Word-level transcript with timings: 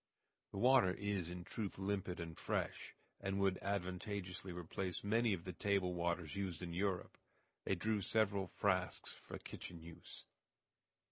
The 0.49 0.57
water 0.57 0.95
is 0.95 1.29
in 1.29 1.43
truth 1.43 1.77
limpid 1.77 2.19
and 2.19 2.35
fresh, 2.35 2.95
and 3.19 3.39
would 3.39 3.59
advantageously 3.61 4.51
replace 4.51 5.03
many 5.03 5.31
of 5.31 5.43
the 5.43 5.53
table 5.53 5.93
waters 5.93 6.35
used 6.35 6.63
in 6.63 6.73
Europe. 6.73 7.19
They 7.65 7.75
drew 7.75 8.01
several 8.01 8.47
frasques 8.47 9.13
for 9.13 9.37
kitchen 9.37 9.79
use. 9.79 10.25